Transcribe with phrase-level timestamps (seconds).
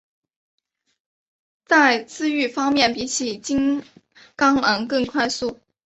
[1.63, 3.83] 在自愈方面比起金
[4.35, 5.59] 钢狼更快速。